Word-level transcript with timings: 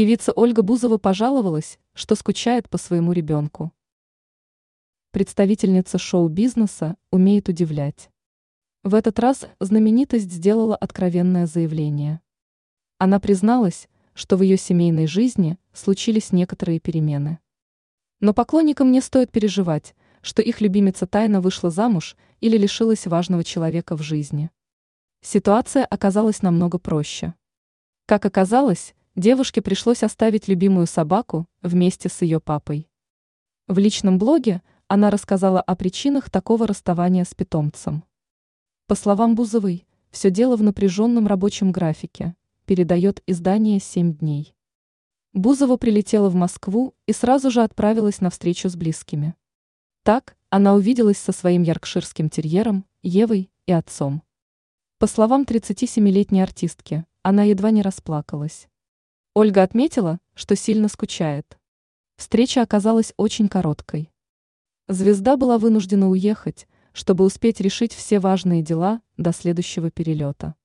Певица 0.00 0.32
Ольга 0.32 0.62
Бузова 0.62 0.96
пожаловалась, 0.96 1.78
что 1.92 2.14
скучает 2.14 2.70
по 2.70 2.78
своему 2.78 3.12
ребенку. 3.12 3.70
Представительница 5.10 5.98
шоу-бизнеса 5.98 6.96
умеет 7.10 7.50
удивлять. 7.50 8.08
В 8.82 8.94
этот 8.94 9.18
раз 9.18 9.46
знаменитость 9.60 10.32
сделала 10.32 10.74
откровенное 10.74 11.44
заявление. 11.44 12.22
Она 12.96 13.20
призналась, 13.20 13.90
что 14.14 14.38
в 14.38 14.42
ее 14.42 14.56
семейной 14.56 15.06
жизни 15.06 15.58
случились 15.74 16.32
некоторые 16.32 16.80
перемены. 16.80 17.38
Но 18.20 18.32
поклонникам 18.32 18.92
не 18.92 19.02
стоит 19.02 19.30
переживать, 19.30 19.94
что 20.22 20.40
их 20.40 20.62
любимица 20.62 21.06
тайно 21.06 21.42
вышла 21.42 21.68
замуж 21.68 22.16
или 22.40 22.56
лишилась 22.56 23.06
важного 23.06 23.44
человека 23.44 23.98
в 23.98 24.00
жизни. 24.00 24.50
Ситуация 25.20 25.84
оказалась 25.84 26.40
намного 26.40 26.78
проще. 26.78 27.34
Как 28.06 28.24
оказалось, 28.24 28.94
девушке 29.16 29.62
пришлось 29.62 30.02
оставить 30.02 30.48
любимую 30.48 30.86
собаку 30.86 31.46
вместе 31.62 32.08
с 32.08 32.22
ее 32.22 32.40
папой. 32.40 32.88
В 33.66 33.78
личном 33.78 34.18
блоге 34.18 34.62
она 34.88 35.10
рассказала 35.10 35.60
о 35.60 35.76
причинах 35.76 36.30
такого 36.30 36.66
расставания 36.66 37.24
с 37.24 37.34
питомцем. 37.34 38.04
По 38.86 38.94
словам 38.94 39.34
Бузовой, 39.34 39.86
все 40.10 40.30
дело 40.30 40.56
в 40.56 40.62
напряженном 40.62 41.26
рабочем 41.26 41.70
графике, 41.70 42.34
передает 42.64 43.22
издание 43.26 43.78
«Семь 43.80 44.14
дней». 44.14 44.54
Бузова 45.32 45.76
прилетела 45.76 46.28
в 46.28 46.34
Москву 46.34 46.94
и 47.06 47.12
сразу 47.12 47.50
же 47.52 47.62
отправилась 47.62 48.20
на 48.20 48.30
встречу 48.30 48.68
с 48.68 48.74
близкими. 48.74 49.36
Так 50.02 50.36
она 50.48 50.74
увиделась 50.74 51.18
со 51.18 51.30
своим 51.30 51.62
яркширским 51.62 52.30
терьером, 52.30 52.84
Евой 53.02 53.50
и 53.66 53.72
отцом. 53.72 54.22
По 54.98 55.06
словам 55.06 55.44
37-летней 55.44 56.42
артистки, 56.42 57.06
она 57.22 57.44
едва 57.44 57.70
не 57.70 57.82
расплакалась. 57.82 58.69
Ольга 59.40 59.62
отметила, 59.62 60.20
что 60.34 60.54
сильно 60.54 60.86
скучает. 60.88 61.58
Встреча 62.18 62.60
оказалась 62.60 63.14
очень 63.16 63.48
короткой. 63.48 64.12
Звезда 64.86 65.38
была 65.38 65.56
вынуждена 65.56 66.10
уехать, 66.10 66.68
чтобы 66.92 67.24
успеть 67.24 67.58
решить 67.58 67.94
все 67.94 68.20
важные 68.20 68.60
дела 68.60 69.00
до 69.16 69.32
следующего 69.32 69.90
перелета. 69.90 70.56